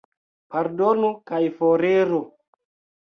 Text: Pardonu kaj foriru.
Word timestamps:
Pardonu 0.55 1.11
kaj 1.33 1.43
foriru. 1.59 2.21